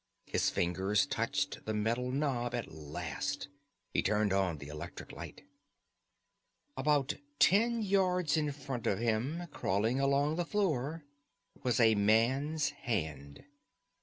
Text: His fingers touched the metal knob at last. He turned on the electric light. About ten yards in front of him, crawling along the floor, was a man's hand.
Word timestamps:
His 0.25 0.49
fingers 0.49 1.05
touched 1.05 1.63
the 1.67 1.75
metal 1.75 2.11
knob 2.11 2.55
at 2.55 2.71
last. 2.73 3.49
He 3.91 4.01
turned 4.01 4.33
on 4.33 4.57
the 4.57 4.67
electric 4.67 5.11
light. 5.11 5.43
About 6.75 7.13
ten 7.37 7.83
yards 7.83 8.35
in 8.35 8.51
front 8.51 8.87
of 8.87 8.97
him, 8.97 9.43
crawling 9.51 9.99
along 9.99 10.37
the 10.37 10.43
floor, 10.45 11.05
was 11.61 11.79
a 11.79 11.93
man's 11.93 12.69
hand. 12.71 13.43